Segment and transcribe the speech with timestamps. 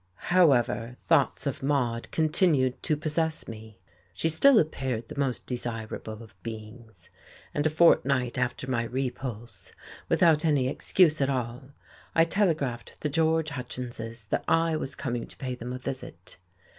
[0.01, 0.25] XIV.
[0.39, 3.77] However, thoughts of Maude continued to possess me.
[4.15, 7.11] She still appeared the most desirable of beings,
[7.53, 9.73] and a fortnight after my repulse,
[10.09, 11.69] without any excuse at all,
[12.15, 16.37] I telegraphed the George Hutchinses that I was coming to pay them a visit.